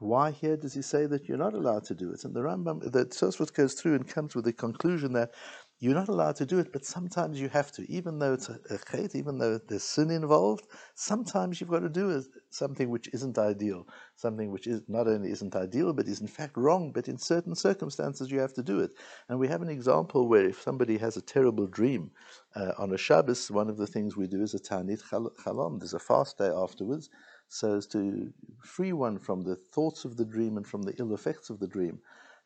Why 0.00 0.32
here 0.32 0.56
does 0.56 0.74
he 0.74 0.82
say 0.82 1.06
that 1.06 1.28
you're 1.28 1.38
not 1.38 1.54
allowed 1.54 1.84
to 1.84 1.94
do 1.94 2.12
it? 2.12 2.24
And 2.24 2.34
the 2.34 2.40
Rambam, 2.40 2.90
the 2.90 3.04
Tosfot 3.04 3.52
goes 3.52 3.74
through 3.74 3.94
and 3.94 4.08
comes 4.08 4.34
with 4.34 4.44
the 4.44 4.52
conclusion 4.52 5.12
that 5.12 5.34
you're 5.80 5.94
not 5.94 6.08
allowed 6.08 6.36
to 6.36 6.46
do 6.46 6.58
it, 6.60 6.72
but 6.72 6.84
sometimes 6.84 7.40
you 7.40 7.48
have 7.48 7.70
to, 7.72 7.90
even 7.90 8.18
though 8.18 8.32
it's 8.32 8.48
a, 8.48 8.58
a 8.70 8.78
chait, 8.78 9.14
even 9.14 9.38
though 9.38 9.58
there's 9.58 9.82
sin 9.82 10.10
involved. 10.10 10.66
Sometimes 10.94 11.60
you've 11.60 11.70
got 11.70 11.80
to 11.80 11.88
do 11.88 12.22
something 12.50 12.88
which 12.88 13.08
isn't 13.12 13.36
ideal, 13.36 13.86
something 14.16 14.50
which 14.50 14.66
is 14.66 14.82
not 14.88 15.08
only 15.08 15.30
isn't 15.30 15.56
ideal, 15.56 15.92
but 15.92 16.06
is 16.06 16.20
in 16.20 16.28
fact 16.28 16.56
wrong. 16.56 16.92
But 16.92 17.08
in 17.08 17.18
certain 17.18 17.54
circumstances, 17.54 18.30
you 18.30 18.38
have 18.38 18.54
to 18.54 18.62
do 18.62 18.80
it. 18.80 18.92
And 19.28 19.38
we 19.38 19.48
have 19.48 19.62
an 19.62 19.68
example 19.68 20.28
where 20.28 20.48
if 20.48 20.62
somebody 20.62 20.96
has 20.98 21.16
a 21.16 21.22
terrible 21.22 21.66
dream 21.66 22.12
uh, 22.54 22.72
on 22.78 22.92
a 22.92 22.98
Shabbos, 22.98 23.50
one 23.50 23.68
of 23.68 23.76
the 23.76 23.86
things 23.86 24.16
we 24.16 24.28
do 24.28 24.42
is 24.42 24.54
a 24.54 24.60
Ta'anit 24.60 25.02
Chalom. 25.02 25.80
There's 25.80 25.94
a 25.94 25.98
fast 25.98 26.38
day 26.38 26.48
afterwards, 26.48 27.10
so 27.48 27.76
as 27.76 27.86
to 27.88 28.32
free 28.62 28.92
one 28.92 29.18
from 29.18 29.42
the 29.42 29.56
thoughts 29.56 30.04
of 30.04 30.16
the 30.16 30.24
dream 30.24 30.56
and 30.56 30.66
from 30.66 30.82
the 30.82 30.94
ill 30.98 31.12
effects 31.14 31.50
of 31.50 31.58
the 31.58 31.68
dream. 31.68 31.98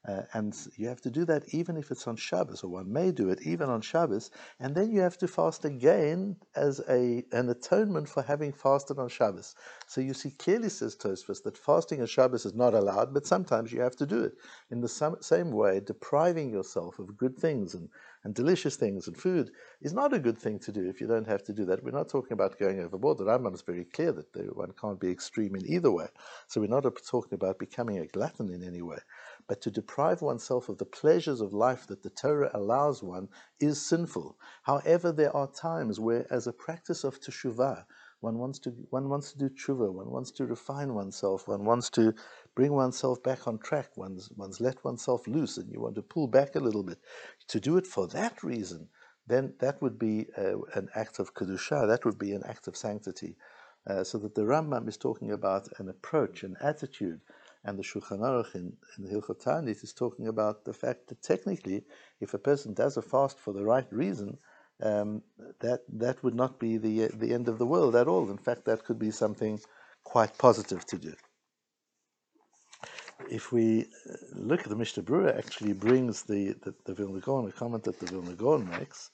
Uh, 0.08 0.22
and 0.32 0.56
you 0.76 0.88
have 0.88 1.02
to 1.02 1.10
do 1.10 1.26
that 1.26 1.44
even 1.54 1.76
if 1.76 1.90
it's 1.90 2.08
on 2.08 2.16
Shabbos, 2.16 2.64
or 2.64 2.68
one 2.70 2.90
may 2.90 3.12
do 3.12 3.28
it 3.28 3.42
even 3.42 3.68
on 3.68 3.82
Shabbos, 3.82 4.30
and 4.58 4.74
then 4.74 4.90
you 4.90 5.00
have 5.02 5.18
to 5.18 5.28
fast 5.28 5.66
again 5.66 6.36
as 6.56 6.80
a 6.88 7.24
an 7.32 7.50
atonement 7.50 8.08
for 8.08 8.22
having 8.22 8.52
fasted 8.52 8.98
on 8.98 9.10
Shabbos. 9.10 9.54
So 9.86 10.00
you 10.00 10.14
see, 10.14 10.30
clearly 10.30 10.70
says 10.70 10.96
Tosfos 10.96 11.42
that 11.42 11.58
fasting 11.58 12.00
on 12.00 12.06
Shabbos 12.06 12.46
is 12.46 12.54
not 12.54 12.72
allowed, 12.72 13.12
but 13.12 13.26
sometimes 13.26 13.70
you 13.70 13.80
have 13.82 13.96
to 13.96 14.06
do 14.06 14.24
it. 14.24 14.32
In 14.70 14.80
the 14.80 14.88
same 15.20 15.50
way, 15.52 15.80
depriving 15.80 16.50
yourself 16.50 16.98
of 16.98 17.16
good 17.16 17.36
things 17.36 17.74
and, 17.74 17.90
and 18.24 18.34
delicious 18.34 18.76
things 18.76 19.08
and 19.08 19.16
food 19.16 19.50
is 19.82 19.92
not 19.92 20.14
a 20.14 20.18
good 20.18 20.38
thing 20.38 20.58
to 20.60 20.72
do 20.72 20.88
if 20.88 21.00
you 21.00 21.06
don't 21.06 21.26
have 21.26 21.44
to 21.44 21.52
do 21.52 21.66
that. 21.66 21.84
We're 21.84 21.90
not 21.90 22.08
talking 22.08 22.32
about 22.32 22.58
going 22.58 22.80
overboard. 22.80 23.18
The 23.18 23.24
Rambam 23.24 23.54
is 23.54 23.62
very 23.62 23.84
clear 23.84 24.12
that 24.12 24.56
one 24.56 24.72
can't 24.80 25.00
be 25.00 25.10
extreme 25.10 25.54
in 25.54 25.66
either 25.66 25.90
way. 25.90 26.08
So 26.46 26.60
we're 26.60 26.68
not 26.68 26.84
talking 27.06 27.34
about 27.34 27.58
becoming 27.58 27.98
a 27.98 28.06
glutton 28.06 28.50
in 28.50 28.62
any 28.64 28.82
way. 28.82 28.98
But 29.48 29.62
to 29.62 29.70
deprive 29.70 30.20
oneself 30.20 30.68
of 30.68 30.76
the 30.76 30.84
pleasures 30.84 31.40
of 31.40 31.54
life 31.54 31.86
that 31.86 32.02
the 32.02 32.10
Torah 32.10 32.50
allows 32.52 33.02
one 33.02 33.28
is 33.58 33.80
sinful. 33.80 34.36
However, 34.62 35.10
there 35.10 35.34
are 35.34 35.50
times 35.50 35.98
where, 35.98 36.26
as 36.30 36.46
a 36.46 36.52
practice 36.52 37.02
of 37.02 37.18
teshuvah, 37.18 37.86
one 38.20 38.38
wants 38.38 38.58
to 38.60 38.70
one 38.90 39.08
wants 39.08 39.32
to 39.32 39.38
do 39.38 39.48
tshuva, 39.48 39.92
one 39.92 40.10
wants 40.10 40.32
to 40.32 40.44
refine 40.44 40.92
oneself, 40.92 41.48
one 41.48 41.64
wants 41.64 41.88
to 41.90 42.14
bring 42.54 42.72
oneself 42.72 43.22
back 43.22 43.46
on 43.46 43.58
track, 43.58 43.96
one's 43.96 44.28
one's 44.36 44.60
let 44.60 44.84
oneself 44.84 45.26
loose, 45.26 45.56
and 45.56 45.72
you 45.72 45.80
want 45.80 45.94
to 45.94 46.02
pull 46.02 46.26
back 46.26 46.54
a 46.54 46.60
little 46.60 46.82
bit. 46.82 46.98
To 47.46 47.60
do 47.60 47.76
it 47.78 47.86
for 47.86 48.06
that 48.08 48.42
reason, 48.42 48.88
then 49.26 49.54
that 49.60 49.80
would 49.80 49.98
be 49.98 50.26
uh, 50.36 50.58
an 50.74 50.88
act 50.94 51.20
of 51.20 51.32
kedusha, 51.32 51.86
that 51.86 52.04
would 52.04 52.18
be 52.18 52.32
an 52.32 52.42
act 52.44 52.66
of 52.68 52.76
sanctity. 52.76 53.36
Uh, 53.86 54.04
so 54.04 54.18
that 54.18 54.34
the 54.34 54.42
Rambam 54.42 54.86
is 54.88 54.98
talking 54.98 55.30
about 55.30 55.68
an 55.78 55.88
approach, 55.88 56.42
an 56.42 56.56
attitude 56.60 57.20
and 57.68 57.78
the 57.78 57.82
Shulchan 57.82 58.20
Aruch 58.20 58.54
in, 58.54 58.72
in 58.96 59.04
the 59.04 59.10
Hilchot 59.10 59.44
Ta'anit 59.44 59.84
is 59.84 59.92
talking 59.92 60.26
about 60.28 60.64
the 60.64 60.72
fact 60.72 61.08
that 61.08 61.22
technically, 61.22 61.84
if 62.20 62.32
a 62.34 62.38
person 62.38 62.72
does 62.72 62.96
a 62.96 63.02
fast 63.02 63.38
for 63.38 63.52
the 63.52 63.64
right 63.64 63.86
reason, 63.92 64.38
um, 64.82 65.22
that 65.60 65.80
that 66.04 66.22
would 66.22 66.34
not 66.34 66.58
be 66.58 66.78
the 66.78 67.08
the 67.22 67.32
end 67.34 67.48
of 67.48 67.58
the 67.58 67.66
world 67.74 67.94
at 67.96 68.08
all. 68.08 68.30
In 68.30 68.38
fact, 68.38 68.64
that 68.64 68.84
could 68.84 68.98
be 68.98 69.10
something 69.10 69.60
quite 70.04 70.38
positive 70.38 70.82
to 70.86 70.96
do. 70.98 71.14
If 73.38 73.52
we 73.52 73.66
uh, 73.82 74.16
look 74.50 74.60
at 74.60 74.70
the 74.70 74.80
Mishnah 74.82 75.02
Berurah, 75.02 75.36
actually 75.36 75.74
brings 75.74 76.22
the 76.22 76.42
the, 76.64 76.74
the 76.86 76.94
Vilna 76.94 77.20
Gaon, 77.20 77.48
a 77.48 77.52
comment 77.52 77.84
that 77.84 77.98
the 78.00 78.06
Vilna 78.06 78.34
Gaon 78.34 78.62
makes. 78.76 79.10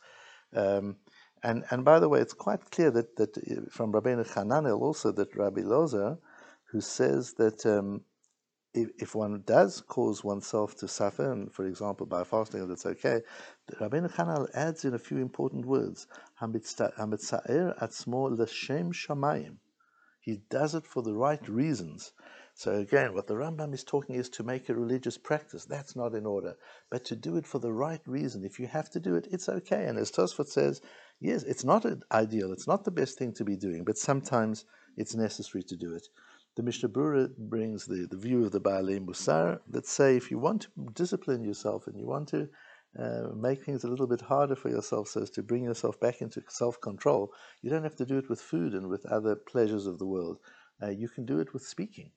Um, 0.55 0.97
and, 1.43 1.65
and 1.71 1.85
by 1.85 1.99
the 2.01 2.09
way, 2.09 2.21
it's 2.21 2.33
quite 2.33 2.71
clear 2.71 2.91
that, 2.93 3.17
that 3.17 3.37
uh, 3.37 3.69
from 3.71 3.93
Rabbeinu 3.93 4.27
Hananel 4.35 4.81
also 4.81 5.13
that 5.13 5.37
Rabbi 5.37 5.61
Loza, 5.61 6.19
who 6.71 6.81
says 6.81 7.35
that 7.35 7.67
um, 7.67 8.03
if, 8.75 8.91
if 8.99 9.15
one 9.15 9.43
does 9.47 9.81
cause 9.81 10.25
oneself 10.25 10.77
to 10.77 10.89
suffer, 10.89 11.33
and 11.33 11.53
for 11.53 11.65
example 11.65 12.07
by 12.07 12.25
fasting, 12.25 12.67
that's 12.69 12.87
okay. 12.87 13.23
Rabbeinu 13.81 14.13
Hananel 14.13 14.49
adds 14.55 14.85
in 14.85 14.95
a 14.95 14.99
few 14.99 15.19
important 15.19 15.65
words. 15.65 16.07
"Hamitzair 16.41 16.93
atzmo 16.99 18.31
l'shem 18.37 18.93
shamayim." 18.93 19.59
He 20.21 20.43
does 20.49 20.75
it 20.75 20.87
for 20.87 21.03
the 21.03 21.15
right 21.15 21.47
reasons. 21.49 22.13
So 22.55 22.75
again, 22.77 23.15
what 23.15 23.27
the 23.27 23.35
Rambam 23.35 23.75
is 23.75 23.85
talking 23.85 24.15
is 24.15 24.29
to 24.31 24.43
make 24.43 24.69
a 24.69 24.75
religious 24.75 25.19
practice. 25.19 25.65
That's 25.65 25.97
not 25.97 26.15
in 26.15 26.25
order. 26.25 26.57
But 26.89 27.05
to 27.07 27.17
do 27.17 27.37
it 27.37 27.47
for 27.47 27.59
the 27.59 27.73
right 27.73 28.01
reason, 28.07 28.45
if 28.45 28.59
you 28.59 28.67
have 28.69 28.89
to 28.91 29.01
do 29.01 29.17
it, 29.17 29.29
it's 29.31 29.49
okay. 29.49 29.87
And 29.87 29.99
as 29.99 30.11
Tosfot 30.11 30.47
says, 30.47 30.81
yes, 31.21 31.43
it's 31.43 31.65
not 31.65 31.85
ideal, 32.13 32.53
it's 32.53 32.67
not 32.67 32.85
the 32.85 32.91
best 32.91 33.19
thing 33.19 33.33
to 33.35 33.45
be 33.45 33.57
doing, 33.57 33.85
but 33.85 33.99
sometimes 33.99 34.65
it's 34.97 35.15
necessary 35.15 35.65
to 35.65 35.77
do 35.77 35.95
it. 35.95 36.07
The 36.57 36.63
Mishnah 36.63 36.89
Berurah 36.91 37.37
brings 37.37 37.87
the, 37.87 38.07
the 38.07 38.17
view 38.17 38.45
of 38.45 38.53
the 38.53 38.61
Baalei 38.61 39.05
Musar 39.05 39.61
that 39.69 39.87
say 39.87 40.17
if 40.17 40.31
you 40.31 40.39
want 40.39 40.63
to 40.63 40.69
discipline 40.93 41.43
yourself 41.43 41.89
and 41.89 41.99
you 41.99 42.07
want 42.07 42.29
to 42.29 42.49
uh, 42.97 43.35
make 43.35 43.65
things 43.65 43.83
a 43.83 43.89
little 43.89 44.07
bit 44.07 44.21
harder 44.21 44.55
for 44.55 44.69
yourself 44.69 45.09
so 45.09 45.23
as 45.23 45.31
to 45.31 45.43
bring 45.43 45.65
yourself 45.65 45.99
back 45.99 46.23
into 46.23 46.41
self 46.49 46.81
control, 46.81 47.33
you 47.61 47.71
don't 47.71 47.83
have 47.83 47.97
to 47.97 48.07
do 48.07 48.19
it 48.19 48.29
with 48.29 48.41
food 48.41 48.73
and 48.73 48.89
with 48.89 49.05
other 49.07 49.35
pleasures 49.35 49.87
of 49.87 49.99
the 49.99 50.07
world. 50.07 50.39
Uh, 50.81 50.91
you 50.91 51.09
can 51.09 51.27
do 51.27 51.41
it 51.41 51.53
with 51.53 51.67
speaking 51.67 52.13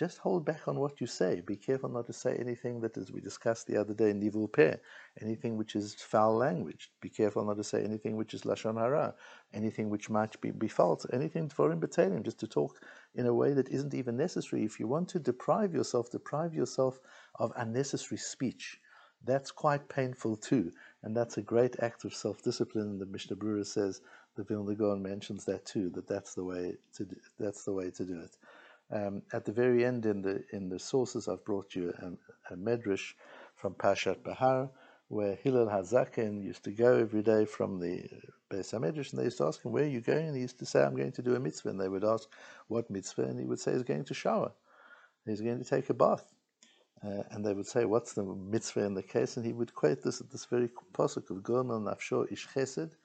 just 0.00 0.16
hold 0.16 0.46
back 0.46 0.66
on 0.66 0.80
what 0.80 0.98
you 0.98 1.06
say. 1.06 1.42
Be 1.42 1.56
careful 1.56 1.90
not 1.90 2.06
to 2.06 2.14
say 2.14 2.34
anything 2.40 2.80
that, 2.80 2.96
as 2.96 3.12
we 3.12 3.20
discussed 3.20 3.66
the 3.66 3.76
other 3.76 3.92
day, 3.92 4.14
nivul 4.14 4.50
peh, 4.50 4.76
anything 5.20 5.58
which 5.58 5.76
is 5.76 5.94
foul 5.94 6.34
language. 6.36 6.90
Be 7.02 7.10
careful 7.10 7.44
not 7.44 7.58
to 7.58 7.64
say 7.64 7.84
anything 7.84 8.16
which 8.16 8.32
is 8.32 8.44
lashon 8.44 8.78
hara, 8.78 9.14
anything 9.52 9.90
which 9.90 10.08
might 10.08 10.40
be, 10.40 10.52
be 10.52 10.68
false, 10.68 11.04
anything 11.12 11.50
for 11.50 11.76
battalion, 11.76 12.22
just 12.22 12.40
to 12.40 12.46
talk 12.46 12.80
in 13.14 13.26
a 13.26 13.34
way 13.34 13.52
that 13.52 13.68
isn't 13.68 13.92
even 13.92 14.16
necessary. 14.16 14.64
If 14.64 14.80
you 14.80 14.88
want 14.88 15.10
to 15.10 15.18
deprive 15.18 15.74
yourself, 15.74 16.10
deprive 16.10 16.54
yourself 16.54 16.98
of 17.34 17.52
unnecessary 17.56 18.16
speech. 18.16 18.80
That's 19.22 19.50
quite 19.50 19.86
painful 19.90 20.38
too, 20.38 20.72
and 21.02 21.14
that's 21.14 21.36
a 21.36 21.42
great 21.42 21.76
act 21.80 22.06
of 22.06 22.14
self-discipline. 22.14 22.98
The 22.98 23.04
Mishnah 23.04 23.36
Berurah 23.36 23.66
says 23.66 24.00
the 24.34 24.44
Vilna 24.44 24.74
Gaon 24.74 25.02
mentions 25.02 25.44
that 25.44 25.66
too. 25.66 25.90
That 25.90 26.08
that's 26.08 26.34
the 26.34 26.44
way 26.44 26.76
to 26.94 27.04
do, 27.04 27.16
that's 27.38 27.64
the 27.64 27.74
way 27.74 27.90
to 27.90 28.04
do 28.06 28.18
it. 28.18 28.34
Um, 28.92 29.22
at 29.32 29.44
the 29.44 29.52
very 29.52 29.84
end, 29.84 30.04
in 30.06 30.22
the 30.22 30.44
in 30.52 30.68
the 30.68 30.78
sources, 30.78 31.28
I've 31.28 31.44
brought 31.44 31.74
you 31.74 31.92
a, 31.98 32.52
a 32.52 32.56
medrash 32.56 33.14
from 33.54 33.74
Parshat 33.74 34.24
Bahar, 34.24 34.68
where 35.08 35.36
Hillel 35.36 35.66
Hazaken 35.66 36.42
used 36.42 36.64
to 36.64 36.72
go 36.72 36.96
every 36.96 37.22
day 37.22 37.44
from 37.44 37.78
the 37.78 38.08
Beis 38.50 38.72
Hamedrash, 38.72 39.12
and 39.12 39.20
they 39.20 39.24
used 39.24 39.38
to 39.38 39.46
ask 39.46 39.64
him, 39.64 39.70
"Where 39.72 39.84
are 39.84 39.86
you 39.86 40.00
going?" 40.00 40.26
And 40.26 40.36
he 40.36 40.42
used 40.42 40.58
to 40.58 40.66
say, 40.66 40.82
"I'm 40.82 40.96
going 40.96 41.12
to 41.12 41.22
do 41.22 41.36
a 41.36 41.40
mitzvah." 41.40 41.68
And 41.68 41.80
they 41.80 41.88
would 41.88 42.04
ask, 42.04 42.28
"What 42.66 42.90
mitzvah?" 42.90 43.24
And 43.24 43.38
he 43.38 43.46
would 43.46 43.60
say, 43.60 43.72
"He's 43.72 43.84
going 43.84 44.04
to 44.04 44.14
shower. 44.14 44.52
He's 45.24 45.40
going 45.40 45.58
to 45.62 45.64
take 45.64 45.88
a 45.90 45.94
bath." 45.94 46.32
Uh, 47.02 47.22
and 47.30 47.46
they 47.46 47.54
would 47.54 47.66
say, 47.66 47.84
"What's 47.84 48.14
the 48.14 48.24
mitzvah 48.24 48.84
in 48.84 48.94
the 48.94 49.04
case?" 49.04 49.36
And 49.36 49.46
he 49.46 49.52
would 49.52 49.72
quote 49.72 50.02
this 50.02 50.20
at 50.20 50.30
this 50.30 50.46
very 50.46 50.68
pasuk 50.92 51.30
of 51.30 51.44
Gomel 51.44 51.80
Nafsho 51.80 52.30
Ish 52.30 52.48
Chesed, 52.48 52.96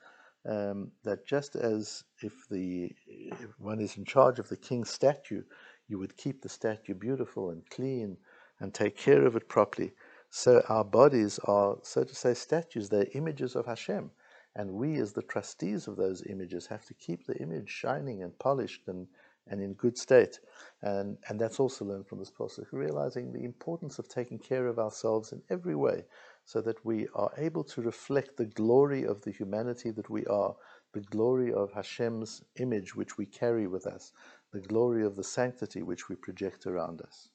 um, 0.46 0.92
that 1.04 1.26
just 1.26 1.56
as 1.56 2.04
if 2.22 2.48
the 2.50 2.92
if 3.08 3.60
one 3.60 3.80
is 3.80 3.98
in 3.98 4.06
charge 4.06 4.40
of 4.40 4.50
the 4.50 4.58
king's 4.58 4.90
statue, 4.90 5.44
you 5.88 6.00
would 6.00 6.18
keep 6.18 6.42
the 6.42 6.50
statue 6.50 6.94
beautiful 6.94 7.52
and 7.52 7.70
clean 7.70 8.18
and 8.60 8.74
take 8.74 8.98
care 8.98 9.26
of 9.26 9.36
it 9.36 9.48
properly. 9.48 9.94
So 10.30 10.64
our 10.68 10.84
bodies 10.84 11.40
are, 11.46 11.78
so 11.82 12.04
to 12.04 12.16
say, 12.16 12.34
statues. 12.34 12.90
They're 12.90 13.08
images 13.14 13.56
of 13.56 13.66
Hashem. 13.66 14.12
And 14.56 14.72
we, 14.72 14.98
as 15.00 15.14
the 15.14 15.22
trustees 15.22 15.88
of 15.88 15.98
those 15.98 16.24
images, 16.28 16.66
have 16.68 16.86
to 16.86 16.94
keep 16.94 17.26
the 17.26 17.38
image 17.38 17.70
shining 17.70 18.24
and 18.24 18.38
polished 18.40 18.88
and, 18.88 19.08
and 19.48 19.62
in 19.62 19.74
good 19.74 19.98
state. 19.98 20.40
And, 20.82 21.18
and 21.28 21.40
that's 21.40 21.60
also 21.60 21.86
learned 21.86 22.08
from 22.08 22.20
this 22.20 22.32
process, 22.32 22.66
realizing 22.72 23.32
the 23.32 23.44
importance 23.44 24.00
of 24.00 24.08
taking 24.08 24.40
care 24.40 24.68
of 24.68 24.80
ourselves 24.80 25.34
in 25.34 25.42
every 25.50 25.76
way 25.76 26.06
so 26.46 26.62
that 26.62 26.84
we 26.86 27.08
are 27.16 27.32
able 27.38 27.64
to 27.66 27.82
reflect 27.82 28.38
the 28.38 28.46
glory 28.46 29.06
of 29.06 29.22
the 29.22 29.32
humanity 29.32 29.92
that 29.92 30.10
we 30.10 30.26
are, 30.28 30.56
the 30.94 31.02
glory 31.02 31.52
of 31.52 31.74
Hashem's 31.74 32.42
image 32.58 32.96
which 32.96 33.18
we 33.18 33.26
carry 33.26 33.68
with 33.68 33.86
us, 33.86 34.14
the 34.56 34.62
glory 34.62 35.04
of 35.06 35.18
the 35.18 35.24
sanctity 35.24 35.82
which 35.84 36.08
we 36.08 36.16
project 36.16 36.66
around 36.66 37.02
us. 37.02 37.28